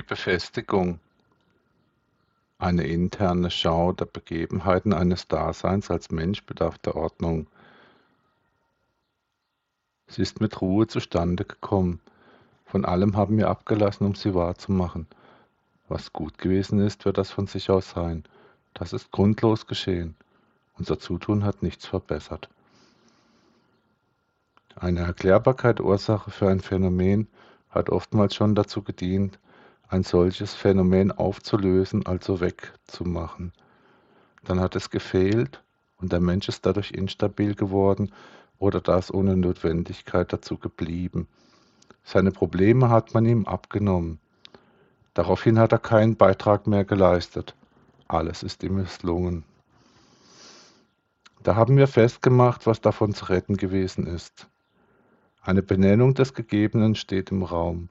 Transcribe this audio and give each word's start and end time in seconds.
Die 0.00 0.06
Befestigung, 0.06 0.98
eine 2.58 2.86
interne 2.86 3.50
Schau 3.50 3.92
der 3.92 4.06
Begebenheiten 4.06 4.94
eines 4.94 5.28
Daseins 5.28 5.90
als 5.90 6.10
Mensch 6.10 6.42
bedarf 6.46 6.78
der 6.78 6.96
Ordnung. 6.96 7.48
Sie 10.06 10.22
ist 10.22 10.40
mit 10.40 10.62
Ruhe 10.62 10.86
zustande 10.86 11.44
gekommen. 11.44 12.00
Von 12.64 12.86
allem 12.86 13.14
haben 13.18 13.36
wir 13.36 13.50
abgelassen, 13.50 14.06
um 14.06 14.14
sie 14.14 14.34
wahrzumachen. 14.34 15.06
Was 15.90 16.14
gut 16.14 16.38
gewesen 16.38 16.80
ist, 16.80 17.04
wird 17.04 17.18
das 17.18 17.30
von 17.30 17.46
sich 17.46 17.68
aus 17.68 17.90
sein. 17.90 18.24
Das 18.72 18.94
ist 18.94 19.10
grundlos 19.10 19.66
geschehen. 19.66 20.16
Unser 20.78 20.98
Zutun 20.98 21.44
hat 21.44 21.62
nichts 21.62 21.84
verbessert. 21.84 22.48
Eine 24.76 25.00
Erklärbarkeit 25.00 25.78
Ursache 25.78 26.30
für 26.30 26.48
ein 26.48 26.60
Phänomen 26.60 27.28
hat 27.68 27.90
oftmals 27.90 28.34
schon 28.34 28.54
dazu 28.54 28.80
gedient, 28.80 29.38
ein 29.90 30.04
solches 30.04 30.54
Phänomen 30.54 31.10
aufzulösen, 31.10 32.06
also 32.06 32.40
wegzumachen. 32.40 33.52
Dann 34.44 34.60
hat 34.60 34.76
es 34.76 34.90
gefehlt 34.90 35.62
und 35.96 36.12
der 36.12 36.20
Mensch 36.20 36.48
ist 36.48 36.64
dadurch 36.64 36.92
instabil 36.92 37.56
geworden 37.56 38.12
oder 38.58 38.80
das 38.80 39.12
ohne 39.12 39.36
Notwendigkeit 39.36 40.32
dazu 40.32 40.56
geblieben. 40.58 41.26
Seine 42.04 42.30
Probleme 42.30 42.88
hat 42.88 43.14
man 43.14 43.26
ihm 43.26 43.46
abgenommen. 43.46 44.20
Daraufhin 45.14 45.58
hat 45.58 45.72
er 45.72 45.78
keinen 45.78 46.16
Beitrag 46.16 46.68
mehr 46.68 46.84
geleistet. 46.84 47.56
Alles 48.06 48.44
ist 48.44 48.62
ihm 48.62 48.76
misslungen. 48.76 49.44
Da 51.42 51.56
haben 51.56 51.76
wir 51.76 51.88
festgemacht, 51.88 52.66
was 52.66 52.80
davon 52.80 53.12
zu 53.12 53.24
retten 53.24 53.56
gewesen 53.56 54.06
ist. 54.06 54.46
Eine 55.42 55.62
Benennung 55.62 56.14
des 56.14 56.34
Gegebenen 56.34 56.94
steht 56.94 57.32
im 57.32 57.42
Raum. 57.42 57.88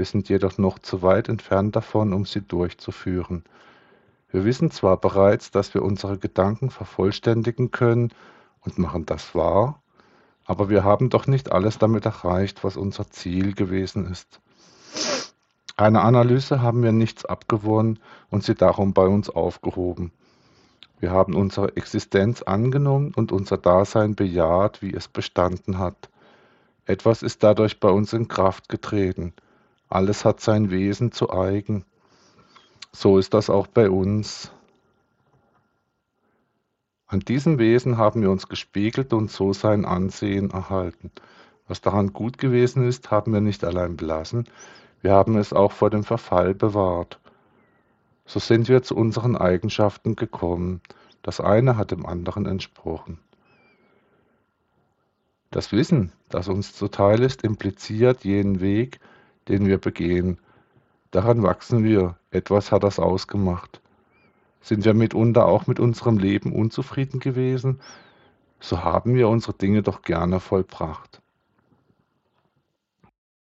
Wir 0.00 0.06
sind 0.06 0.30
jedoch 0.30 0.56
noch 0.56 0.78
zu 0.78 1.02
weit 1.02 1.28
entfernt 1.28 1.76
davon, 1.76 2.14
um 2.14 2.24
sie 2.24 2.40
durchzuführen. 2.40 3.44
Wir 4.32 4.46
wissen 4.46 4.70
zwar 4.70 4.96
bereits, 4.96 5.50
dass 5.50 5.74
wir 5.74 5.82
unsere 5.82 6.16
Gedanken 6.16 6.70
vervollständigen 6.70 7.70
können 7.70 8.10
und 8.62 8.78
machen 8.78 9.04
das 9.04 9.34
wahr, 9.34 9.82
aber 10.46 10.70
wir 10.70 10.84
haben 10.84 11.10
doch 11.10 11.26
nicht 11.26 11.52
alles 11.52 11.76
damit 11.76 12.06
erreicht, 12.06 12.64
was 12.64 12.78
unser 12.78 13.10
Ziel 13.10 13.52
gewesen 13.52 14.10
ist. 14.10 14.40
Einer 15.76 16.02
Analyse 16.02 16.62
haben 16.62 16.82
wir 16.82 16.92
nichts 16.92 17.26
abgewonnen 17.26 17.98
und 18.30 18.42
sie 18.42 18.54
darum 18.54 18.94
bei 18.94 19.04
uns 19.04 19.28
aufgehoben. 19.28 20.12
Wir 20.98 21.10
haben 21.10 21.34
unsere 21.34 21.76
Existenz 21.76 22.40
angenommen 22.40 23.12
und 23.14 23.32
unser 23.32 23.58
Dasein 23.58 24.14
bejaht, 24.14 24.80
wie 24.80 24.94
es 24.94 25.08
bestanden 25.08 25.78
hat. 25.78 26.08
Etwas 26.86 27.22
ist 27.22 27.42
dadurch 27.42 27.80
bei 27.80 27.90
uns 27.90 28.14
in 28.14 28.28
Kraft 28.28 28.70
getreten. 28.70 29.34
Alles 29.90 30.24
hat 30.24 30.40
sein 30.40 30.70
Wesen 30.70 31.10
zu 31.10 31.30
eigen. 31.30 31.84
So 32.92 33.18
ist 33.18 33.34
das 33.34 33.50
auch 33.50 33.66
bei 33.66 33.90
uns. 33.90 34.52
An 37.08 37.20
diesem 37.20 37.58
Wesen 37.58 37.98
haben 37.98 38.22
wir 38.22 38.30
uns 38.30 38.48
gespiegelt 38.48 39.12
und 39.12 39.32
so 39.32 39.52
sein 39.52 39.84
Ansehen 39.84 40.50
erhalten. 40.50 41.10
Was 41.66 41.80
daran 41.80 42.12
gut 42.12 42.38
gewesen 42.38 42.86
ist, 42.86 43.10
haben 43.10 43.32
wir 43.32 43.40
nicht 43.40 43.64
allein 43.64 43.96
belassen, 43.96 44.48
wir 45.02 45.12
haben 45.12 45.36
es 45.36 45.52
auch 45.52 45.72
vor 45.72 45.90
dem 45.90 46.04
Verfall 46.04 46.54
bewahrt. 46.54 47.18
So 48.26 48.38
sind 48.38 48.68
wir 48.68 48.82
zu 48.82 48.94
unseren 48.94 49.36
Eigenschaften 49.36 50.14
gekommen. 50.14 50.82
Das 51.22 51.40
eine 51.40 51.76
hat 51.76 51.90
dem 51.90 52.06
anderen 52.06 52.46
entsprochen. 52.46 53.18
Das 55.50 55.72
Wissen, 55.72 56.12
das 56.28 56.46
uns 56.46 56.74
zuteil 56.74 57.22
ist, 57.22 57.42
impliziert 57.42 58.24
jenen 58.24 58.60
Weg, 58.60 59.00
den 59.48 59.66
wir 59.66 59.78
begehen. 59.78 60.38
Daran 61.10 61.42
wachsen 61.42 61.84
wir, 61.84 62.16
etwas 62.30 62.70
hat 62.72 62.82
das 62.84 62.98
ausgemacht. 62.98 63.80
Sind 64.60 64.84
wir 64.84 64.94
mitunter 64.94 65.46
auch 65.46 65.66
mit 65.66 65.80
unserem 65.80 66.18
Leben 66.18 66.52
unzufrieden 66.52 67.18
gewesen, 67.18 67.80
so 68.60 68.84
haben 68.84 69.14
wir 69.14 69.28
unsere 69.28 69.54
Dinge 69.54 69.82
doch 69.82 70.02
gerne 70.02 70.38
vollbracht. 70.38 71.19